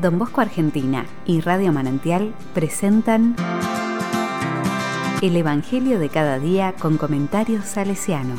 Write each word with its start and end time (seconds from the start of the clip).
Don 0.00 0.16
Bosco 0.16 0.40
Argentina 0.40 1.06
y 1.26 1.40
Radio 1.40 1.72
Manantial 1.72 2.32
presentan 2.54 3.34
El 5.20 5.36
Evangelio 5.36 5.98
de 5.98 6.08
cada 6.08 6.38
día 6.38 6.72
con 6.78 6.98
comentarios 6.98 7.64
salesiano. 7.64 8.36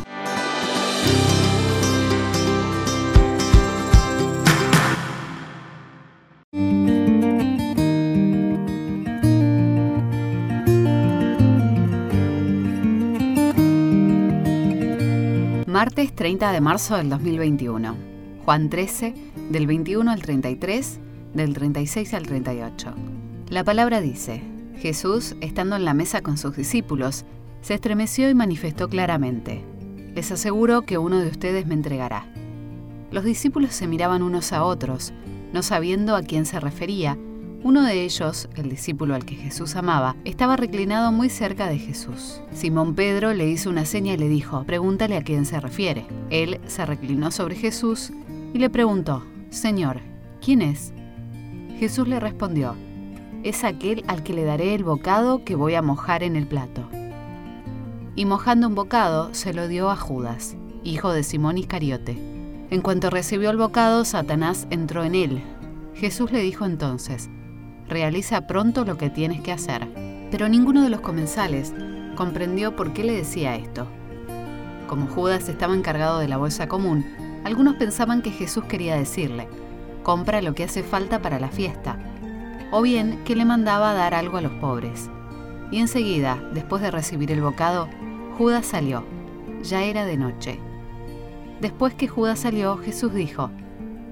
Martes 15.67 16.15
30 16.15 16.53
de 16.53 16.61
marzo 16.61 16.95
del 16.95 17.09
2021. 17.09 17.95
Juan 18.45 18.69
13, 18.69 19.13
del 19.51 19.67
21 19.67 20.09
al 20.09 20.21
33, 20.21 20.99
del 21.33 21.53
36 21.53 22.13
al 22.13 22.23
38. 22.23 22.93
La 23.49 23.63
palabra 23.63 24.01
dice, 24.01 24.41
Jesús, 24.77 25.35
estando 25.41 25.75
en 25.75 25.85
la 25.85 25.93
mesa 25.93 26.21
con 26.21 26.37
sus 26.37 26.55
discípulos, 26.55 27.25
se 27.61 27.73
estremeció 27.73 28.29
y 28.29 28.35
manifestó 28.35 28.87
claramente, 28.89 29.63
les 30.15 30.31
aseguro 30.31 30.83
que 30.83 30.97
uno 30.97 31.19
de 31.19 31.27
ustedes 31.27 31.65
me 31.67 31.73
entregará. 31.73 32.31
Los 33.11 33.23
discípulos 33.23 33.73
se 33.73 33.87
miraban 33.87 34.23
unos 34.23 34.53
a 34.53 34.63
otros, 34.63 35.13
no 35.53 35.63
sabiendo 35.63 36.15
a 36.15 36.21
quién 36.21 36.45
se 36.45 36.59
refería, 36.59 37.17
uno 37.61 37.83
de 37.83 38.05
ellos, 38.05 38.47
el 38.55 38.69
discípulo 38.69 39.15
al 39.15 39.25
que 39.25 39.35
Jesús 39.35 39.75
amaba, 39.75 40.15
estaba 40.23 40.55
reclinado 40.55 41.11
muy 41.11 41.29
cerca 41.29 41.67
de 41.67 41.77
Jesús. 41.77 42.39
Simón 42.53 42.95
Pedro 42.95 43.33
le 43.33 43.49
hizo 43.49 43.69
una 43.69 43.83
seña 43.83 44.13
y 44.13 44.17
le 44.17 44.29
dijo, 44.29 44.63
pregúntale 44.63 45.17
a 45.17 45.23
quién 45.23 45.45
se 45.45 45.59
refiere. 45.59 46.05
Él 46.29 46.61
se 46.67 46.85
reclinó 46.85 47.31
sobre 47.31 47.55
Jesús 47.55 48.13
y 48.53 48.59
le 48.59 48.69
preguntó, 48.69 49.25
Señor, 49.49 49.99
¿quién 50.41 50.61
es? 50.61 50.93
Jesús 51.79 52.09
le 52.09 52.19
respondió, 52.19 52.75
es 53.43 53.63
aquel 53.63 54.03
al 54.07 54.21
que 54.21 54.33
le 54.33 54.43
daré 54.43 54.75
el 54.75 54.83
bocado 54.83 55.45
que 55.45 55.55
voy 55.55 55.75
a 55.75 55.81
mojar 55.81 56.23
en 56.23 56.35
el 56.35 56.45
plato. 56.45 56.89
Y 58.15 58.25
mojando 58.25 58.67
un 58.67 58.75
bocado, 58.75 59.33
se 59.33 59.53
lo 59.53 59.69
dio 59.69 59.89
a 59.89 59.95
Judas, 59.95 60.57
hijo 60.83 61.13
de 61.13 61.23
Simón 61.23 61.57
Iscariote. 61.57 62.17
En 62.69 62.81
cuanto 62.81 63.09
recibió 63.09 63.49
el 63.49 63.55
bocado, 63.55 64.03
Satanás 64.03 64.67
entró 64.71 65.05
en 65.05 65.15
él. 65.15 65.41
Jesús 65.93 66.33
le 66.33 66.41
dijo 66.41 66.65
entonces, 66.65 67.29
realiza 67.87 68.45
pronto 68.45 68.83
lo 68.83 68.97
que 68.97 69.09
tienes 69.09 69.39
que 69.39 69.53
hacer. 69.53 69.87
Pero 70.31 70.49
ninguno 70.49 70.83
de 70.83 70.89
los 70.89 70.99
comensales 70.99 71.73
comprendió 72.17 72.75
por 72.75 72.91
qué 72.91 73.05
le 73.05 73.13
decía 73.13 73.55
esto. 73.55 73.87
Como 74.87 75.07
Judas 75.07 75.47
estaba 75.47 75.73
encargado 75.73 76.19
de 76.19 76.27
la 76.27 76.35
bolsa 76.35 76.67
común, 76.67 77.05
algunos 77.45 77.77
pensaban 77.77 78.21
que 78.21 78.31
Jesús 78.31 78.65
quería 78.65 78.97
decirle, 78.97 79.47
compra 80.09 80.41
lo 80.41 80.55
que 80.55 80.63
hace 80.63 80.81
falta 80.81 81.21
para 81.21 81.39
la 81.39 81.49
fiesta, 81.49 81.99
o 82.71 82.81
bien 82.81 83.23
que 83.25 83.35
le 83.35 83.45
mandaba 83.45 83.93
dar 83.93 84.15
algo 84.15 84.37
a 84.37 84.41
los 84.41 84.53
pobres. 84.53 85.07
Y 85.69 85.77
enseguida, 85.77 86.41
después 86.51 86.81
de 86.81 86.89
recibir 86.89 87.31
el 87.31 87.41
bocado, 87.41 87.87
Judas 88.35 88.65
salió. 88.65 89.03
Ya 89.61 89.83
era 89.83 90.05
de 90.05 90.17
noche. 90.17 90.57
Después 91.61 91.93
que 91.93 92.07
Judas 92.07 92.39
salió, 92.39 92.77
Jesús 92.77 93.13
dijo, 93.13 93.51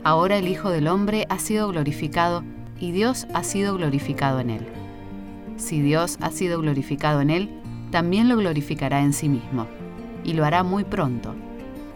Ahora 0.04 0.38
el 0.38 0.48
Hijo 0.48 0.70
del 0.70 0.88
Hombre 0.88 1.26
ha 1.30 1.40
sido 1.40 1.68
glorificado 1.70 2.44
y 2.80 2.92
Dios 2.92 3.26
ha 3.34 3.42
sido 3.42 3.74
glorificado 3.74 4.40
en 4.40 4.52
él. 4.52 4.68
Si 5.56 5.82
Dios 5.82 6.20
ha 6.22 6.30
sido 6.30 6.62
glorificado 6.62 7.22
en 7.22 7.32
él, 7.32 7.60
también 7.90 8.30
lo 8.30 8.38
glorificará 8.38 9.02
en 9.02 9.14
sí 9.14 9.30
mismo, 9.30 9.66
y 10.24 10.34
lo 10.34 10.46
hará 10.46 10.62
muy 10.62 10.84
pronto. 10.84 11.34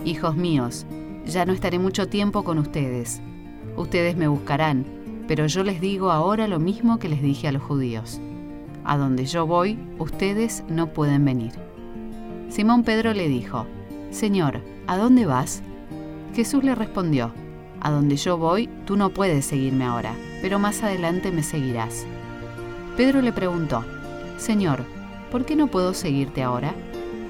Hijos 0.06 0.36
míos, 0.36 0.88
ya 1.24 1.46
no 1.46 1.54
estaré 1.54 1.78
mucho 1.78 2.08
tiempo 2.08 2.44
con 2.44 2.58
ustedes. 2.58 3.22
Ustedes 3.82 4.16
me 4.16 4.28
buscarán, 4.28 4.86
pero 5.28 5.48
yo 5.48 5.64
les 5.64 5.82
digo 5.82 6.12
ahora 6.12 6.48
lo 6.48 6.60
mismo 6.60 7.00
que 7.00 7.10
les 7.10 7.22
dije 7.22 7.48
a 7.48 7.52
los 7.52 7.64
judíos. 7.64 8.20
A 8.84 8.98
donde 8.98 9.26
yo 9.26 9.46
voy, 9.46 9.78
ustedes 10.00 10.64
no 10.70 10.88
pueden 10.88 11.26
venir. 11.26 11.54
Simón 12.50 12.84
Pedro 12.84 13.14
le 13.14 13.28
dijo, 13.28 13.66
Señor, 14.10 14.62
¿a 14.88 14.98
dónde 14.98 15.26
vas? 15.26 15.64
Jesús 16.34 16.64
le 16.64 16.76
respondió, 16.76 17.34
A 17.80 17.92
donde 17.92 18.16
yo 18.16 18.38
voy, 18.38 18.70
tú 18.86 18.96
no 18.96 19.10
puedes 19.10 19.46
seguirme 19.46 19.86
ahora 19.86 20.14
pero 20.42 20.60
más 20.60 20.84
adelante 20.84 21.32
me 21.32 21.44
seguirás. 21.44 22.06
Pedro 22.98 23.22
le 23.22 23.32
preguntó, 23.32 23.86
Señor, 24.38 24.84
¿por 25.32 25.46
qué 25.46 25.56
no 25.56 25.68
puedo 25.68 25.94
seguirte 25.94 26.44
ahora? 26.44 26.74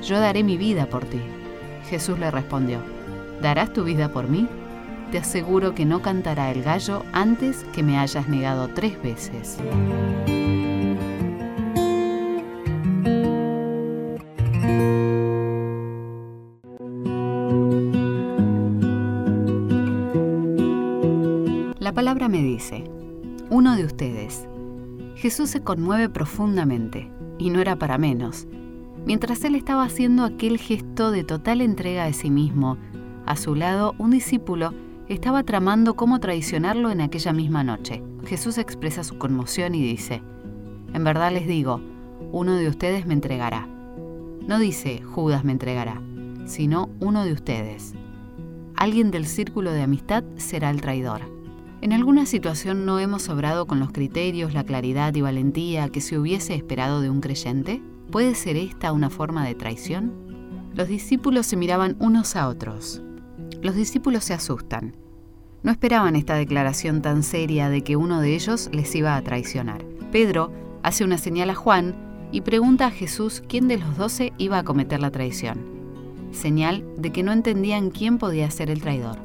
Yo 0.01 0.19
daré 0.19 0.44
mi 0.44 0.57
vida 0.57 0.88
por 0.88 1.06
ti. 1.06 1.19
Jesús 1.89 2.18
le 2.18 2.31
respondió, 2.31 2.79
¿darás 3.41 3.73
tu 3.73 3.83
vida 3.83 4.12
por 4.12 4.28
mí? 4.28 4.47
Te 5.11 5.17
aseguro 5.17 5.75
que 5.75 5.85
no 5.85 6.01
cantará 6.01 6.51
el 6.51 6.63
gallo 6.63 7.03
antes 7.11 7.66
que 7.73 7.83
me 7.83 7.97
hayas 7.97 8.29
negado 8.29 8.69
tres 8.69 9.01
veces. 9.03 9.57
La 21.77 21.91
palabra 21.94 22.29
me 22.29 22.41
dice, 22.41 22.85
uno 23.50 23.75
de 23.75 23.83
ustedes. 23.83 24.47
Jesús 25.17 25.50
se 25.50 25.61
conmueve 25.61 26.07
profundamente, 26.07 27.11
y 27.38 27.50
no 27.50 27.59
era 27.59 27.75
para 27.75 27.97
menos. 27.97 28.47
Mientras 29.05 29.44
él 29.44 29.55
estaba 29.55 29.83
haciendo 29.83 30.23
aquel 30.23 30.57
gesto 30.57 31.11
de 31.11 31.25
total 31.25 31.59
entrega 31.59 32.05
de 32.05 32.13
sí 32.13 32.29
mismo, 32.29 32.77
a 33.25 33.35
su 33.35 33.55
lado 33.55 33.94
un 33.97 34.11
discípulo 34.11 34.73
estaba 35.13 35.44
tramando 35.44 35.95
cómo 35.95 36.19
traicionarlo 36.19 36.89
en 36.89 37.01
aquella 37.01 37.33
misma 37.33 37.66
noche. 37.66 38.01
Jesús 38.25 38.57
expresa 38.57 39.03
su 39.03 39.17
conmoción 39.17 39.75
y 39.75 39.81
dice, 39.81 40.22
En 40.94 41.03
verdad 41.03 41.33
les 41.33 41.47
digo, 41.47 41.81
uno 42.31 42.55
de 42.55 42.69
ustedes 42.69 43.05
me 43.05 43.13
entregará. 43.13 43.67
No 44.47 44.57
dice 44.57 45.01
Judas 45.01 45.44
me 45.44 45.51
entregará, 45.51 46.01
sino 46.45 46.89
uno 47.01 47.25
de 47.25 47.33
ustedes. 47.33 47.94
Alguien 48.77 49.11
del 49.11 49.25
círculo 49.25 49.73
de 49.73 49.81
amistad 49.81 50.23
será 50.38 50.69
el 50.69 50.79
traidor. 50.79 51.21
¿En 51.81 51.91
alguna 51.91 52.25
situación 52.25 52.85
no 52.85 52.97
hemos 53.00 53.27
obrado 53.27 53.67
con 53.67 53.81
los 53.81 53.91
criterios, 53.91 54.53
la 54.53 54.63
claridad 54.63 55.13
y 55.13 55.21
valentía 55.21 55.89
que 55.89 56.00
se 56.00 56.17
hubiese 56.17 56.55
esperado 56.55 57.01
de 57.01 57.09
un 57.09 57.19
creyente? 57.19 57.81
¿Puede 58.11 58.33
ser 58.33 58.55
esta 58.55 58.94
una 58.94 59.09
forma 59.09 59.45
de 59.45 59.55
traición? 59.55 60.13
Los 60.73 60.88
discípulos 60.88 61.47
se 61.47 61.57
miraban 61.57 61.97
unos 62.00 62.38
a 62.38 62.47
otros. 62.47 63.01
Los 63.61 63.75
discípulos 63.75 64.23
se 64.23 64.33
asustan. 64.33 64.95
No 65.61 65.72
esperaban 65.72 66.16
esta 66.16 66.33
declaración 66.35 67.03
tan 67.03 67.22
seria 67.22 67.69
de 67.69 67.83
que 67.83 67.95
uno 67.95 68.19
de 68.19 68.33
ellos 68.33 68.69
les 68.72 68.95
iba 68.95 69.16
a 69.16 69.22
traicionar. 69.22 69.85
Pedro 70.11 70.51
hace 70.81 71.03
una 71.03 71.19
señal 71.19 71.51
a 71.51 71.55
Juan 71.55 71.95
y 72.31 72.41
pregunta 72.41 72.88
a 72.88 72.91
Jesús 72.91 73.44
quién 73.47 73.67
de 73.67 73.77
los 73.77 73.97
doce 73.97 74.33
iba 74.39 74.57
a 74.57 74.63
cometer 74.63 75.00
la 75.00 75.11
traición. 75.11 75.59
Señal 76.31 76.83
de 76.97 77.11
que 77.11 77.21
no 77.21 77.31
entendían 77.31 77.91
quién 77.91 78.17
podía 78.17 78.50
ser 78.50 78.71
el 78.71 78.81
traidor. 78.81 79.19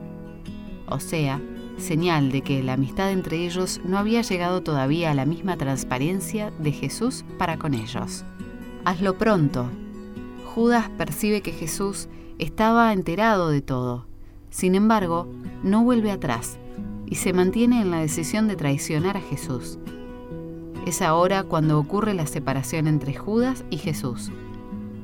O 0.86 1.00
sea, 1.00 1.40
señal 1.78 2.30
de 2.30 2.42
que 2.42 2.62
la 2.62 2.74
amistad 2.74 3.12
entre 3.12 3.46
ellos 3.46 3.80
no 3.84 3.96
había 3.96 4.20
llegado 4.20 4.62
todavía 4.62 5.12
a 5.12 5.14
la 5.14 5.24
misma 5.24 5.56
transparencia 5.56 6.50
de 6.58 6.72
Jesús 6.72 7.24
para 7.38 7.56
con 7.56 7.72
ellos. 7.72 8.24
Hazlo 8.84 9.16
pronto. 9.16 9.70
Judas 10.54 10.90
percibe 10.90 11.40
que 11.40 11.52
Jesús 11.52 12.08
estaba 12.38 12.92
enterado 12.92 13.48
de 13.48 13.62
todo. 13.62 14.06
Sin 14.56 14.74
embargo, 14.74 15.28
no 15.62 15.84
vuelve 15.84 16.10
atrás 16.10 16.56
y 17.04 17.16
se 17.16 17.34
mantiene 17.34 17.82
en 17.82 17.90
la 17.90 17.98
decisión 17.98 18.48
de 18.48 18.56
traicionar 18.56 19.18
a 19.18 19.20
Jesús. 19.20 19.78
Es 20.86 21.02
ahora 21.02 21.42
cuando 21.42 21.78
ocurre 21.78 22.14
la 22.14 22.26
separación 22.26 22.86
entre 22.86 23.12
Judas 23.12 23.66
y 23.68 23.76
Jesús. 23.76 24.32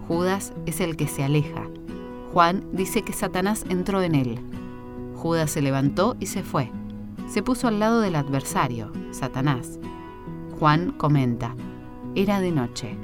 Judas 0.09 0.55
es 0.65 0.81
el 0.81 0.97
que 0.97 1.07
se 1.07 1.23
aleja. 1.23 1.69
Juan 2.33 2.65
dice 2.73 3.03
que 3.03 3.13
Satanás 3.13 3.67
entró 3.69 4.01
en 4.01 4.15
él. 4.15 4.39
Judas 5.17 5.51
se 5.51 5.61
levantó 5.61 6.17
y 6.19 6.29
se 6.29 6.43
fue. 6.43 6.71
Se 7.29 7.43
puso 7.43 7.69
al 7.69 7.79
lado 7.79 8.01
del 8.01 8.17
adversario, 8.17 8.91
Satanás. 9.11 9.79
Juan 10.59 10.93
comenta, 10.93 11.55
era 12.15 12.41
de 12.41 12.53
noche. 12.53 12.97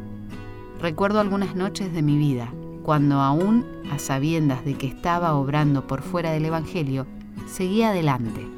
Recuerdo 0.81 1.21
algunas 1.21 1.55
noches 1.55 1.93
de 1.93 2.01
mi 2.01 2.17
vida, 2.17 2.51
cuando 2.89 3.21
aún, 3.21 3.67
a 3.93 3.99
sabiendas 3.99 4.65
de 4.65 4.73
que 4.73 4.87
estaba 4.87 5.35
obrando 5.35 5.87
por 5.87 6.01
fuera 6.01 6.31
del 6.31 6.47
Evangelio, 6.47 7.07
seguía 7.47 7.91
adelante, 7.91 8.49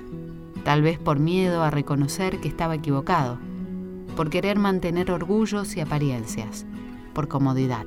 tal 0.62 0.82
vez 0.82 1.00
por 1.00 1.18
miedo 1.18 1.64
a 1.64 1.70
reconocer 1.70 2.38
que 2.38 2.46
estaba 2.46 2.76
equivocado, 2.76 3.40
por 4.14 4.30
querer 4.30 4.56
mantener 4.56 5.10
orgullos 5.10 5.76
y 5.76 5.80
apariencias, 5.80 6.64
por 7.12 7.26
comodidad. 7.26 7.86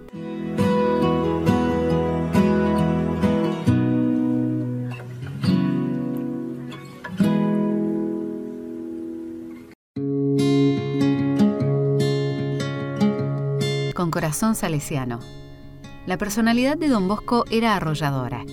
con 13.96 14.12
corazón 14.12 14.56
salesiano. 14.56 15.20
La 16.06 16.18
personalidad 16.18 16.78
de 16.78 16.90
don 16.90 17.08
Bosco 17.08 17.46
era 17.50 17.78
arrolladora, 17.78 18.44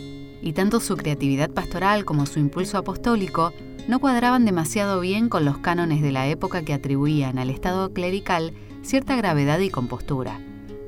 y 0.41 0.53
tanto 0.53 0.79
su 0.79 0.97
creatividad 0.97 1.51
pastoral 1.51 2.05
como 2.05 2.25
su 2.27 2.39
impulso 2.39 2.79
apostólico 2.79 3.53
no 3.89 3.99
cuadraban 3.99 4.45
demasiado 4.45 5.01
bien 5.01 5.29
con 5.29 5.45
los 5.45 5.59
cánones 5.59 6.01
de 6.01 6.13
la 6.13 6.29
época 6.29 6.63
que 6.63 6.75
atribuían 6.75 7.39
al 7.39 7.51
estado 7.51 7.93
clerical 7.93 8.55
cierta 8.83 9.17
gravedad 9.17 9.59
y 9.59 9.69
compostura, 9.69 10.41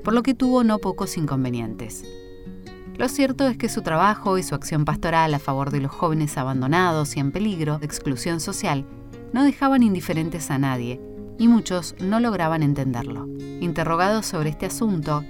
por 0.04 0.14
lo 0.14 0.22
que 0.22 0.34
tuvo 0.34 0.62
no 0.62 0.78
pocos 0.78 1.16
inconvenientes. 1.16 2.04
Lo 2.96 3.08
cierto 3.08 3.48
es 3.48 3.56
que 3.56 3.68
su 3.68 3.82
trabajo 3.82 4.38
y 4.38 4.44
su 4.44 4.54
acción 4.54 4.84
pastoral 4.84 5.34
a 5.34 5.40
favor 5.40 5.72
de 5.72 5.80
los 5.80 5.90
jóvenes 5.90 6.38
abandonados 6.38 7.16
y 7.16 7.20
en 7.20 7.32
peligro 7.32 7.78
de 7.78 7.86
exclusión 7.86 8.38
social 8.38 8.86
no 9.32 9.42
dejaban 9.42 9.82
indiferentes 9.82 10.48
a 10.52 10.58
nadie, 10.58 11.00
y 11.38 11.48
muchos 11.48 11.96
no 11.98 12.20
lograban 12.20 12.62
entenderlo. 12.62 13.26
Interrogado 13.60 14.22
sobre 14.22 14.50
este 14.50 14.66
asunto, 14.66 15.24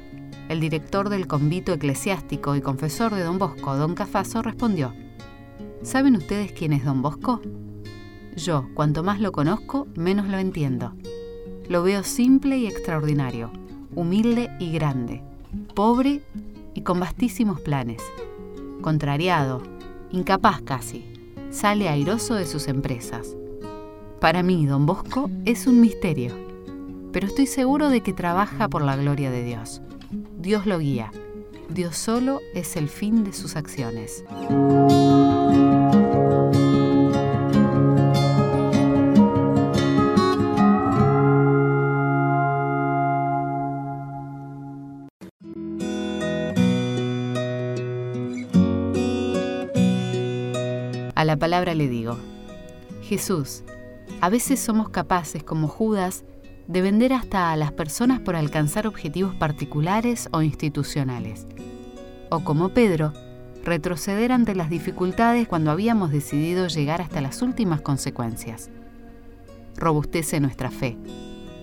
el 0.49 0.61
director 0.61 1.09
del 1.09 1.27
convito 1.27 1.73
eclesiástico 1.73 2.57
y 2.57 2.61
confesor 2.61 3.15
de 3.15 3.23
Don 3.23 3.39
Bosco, 3.39 3.77
Don 3.77 3.95
Cafaso, 3.95 4.43
respondió, 4.43 4.93
¿Saben 5.83 6.17
ustedes 6.17 6.53
quién 6.53 6.73
es 6.73 6.85
Don 6.85 7.03
Bosco? 7.03 7.41
Yo, 8.37 8.69
cuanto 8.75 9.03
más 9.03 9.21
lo 9.21 9.33
conozco, 9.33 9.87
menos 9.95 10.29
lo 10.29 10.39
entiendo. 10.39 10.95
Lo 11.69 11.83
veo 11.83 12.03
simple 12.03 12.59
y 12.59 12.67
extraordinario, 12.67 13.51
humilde 13.95 14.51
y 14.59 14.73
grande, 14.73 15.23
pobre 15.75 16.23
y 16.75 16.83
con 16.83 17.01
vastísimos 17.01 17.61
planes. 17.61 18.03
Contrariado, 18.81 19.63
incapaz 20.11 20.63
casi, 20.63 21.05
sale 21.51 21.89
airoso 21.89 22.35
de 22.35 22.47
sus 22.47 22.69
empresas. 22.69 23.37
Para 24.21 24.43
mí, 24.43 24.67
don 24.67 24.87
Bosco 24.87 25.31
es 25.45 25.67
un 25.67 25.81
misterio, 25.81 26.33
pero 27.13 27.27
estoy 27.27 27.47
seguro 27.47 27.91
de 27.91 28.03
que 28.03 28.13
trabaja 28.13 28.69
por 28.69 28.83
la 28.83 28.97
gloria 28.97 29.31
de 29.31 29.45
Dios. 29.45 29.83
Dios 30.39 30.67
lo 30.67 30.79
guía. 30.79 31.11
Dios 31.69 31.97
solo 31.97 32.41
es 32.55 32.77
el 32.77 32.89
fin 32.89 33.25
de 33.25 33.33
sus 33.33 33.57
acciones. 33.57 34.25
A 51.15 51.25
la 51.25 51.37
palabra 51.37 51.75
le 51.75 51.89
digo, 51.89 52.19
Jesús, 53.03 53.63
a 54.21 54.29
veces 54.29 54.59
somos 54.59 54.89
capaces, 54.89 55.45
como 55.45 55.69
Judas, 55.69 56.25
de 56.69 56.83
vender 56.83 57.13
hasta 57.13 57.53
a 57.53 57.57
las 57.57 57.73
personas 57.73 58.21
por 58.21 58.37
alcanzar 58.37 58.87
objetivos 58.87 59.35
particulares 59.35 60.29
o 60.33 60.43
institucionales. 60.43 61.47
O 62.31 62.41
como 62.45 62.71
Pedro, 62.71 63.13
retroceder 63.65 64.33
ante 64.33 64.55
las 64.55 64.71
dificultades 64.71 65.49
cuando 65.49 65.71
habíamos 65.71 66.11
decidido 66.11 66.67
llegar 66.69 67.01
hasta 67.01 67.21
las 67.21 67.43
últimas 67.43 67.81
consecuencias. 67.81 68.71
Robustece 69.77 70.41
nuestra 70.41 70.71
fe, 70.71 70.97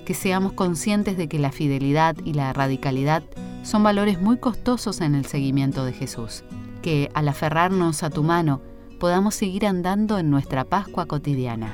que 0.06 0.14
seamos 0.14 0.54
conscientes 0.54 1.18
de 1.18 1.28
que 1.28 1.40
la 1.40 1.52
fidelidad 1.52 2.16
y 2.24 2.34
la 2.34 2.52
radicalidad 2.54 3.24
son 3.64 3.84
valores 3.84 4.22
muy 4.22 4.38
costosos 4.38 5.02
en 5.02 5.16
el 5.16 5.26
seguimiento 5.26 5.86
de 5.86 5.94
Jesús, 5.94 6.44
que 6.82 7.10
al 7.14 7.28
aferrarnos 7.28 8.04
a 8.04 8.10
tu 8.10 8.24
mano 8.24 8.62
podamos 9.00 9.36
seguir 9.36 9.66
andando 9.66 10.18
en 10.18 10.30
nuestra 10.30 10.66
Pascua 10.66 11.06
cotidiana. 11.06 11.74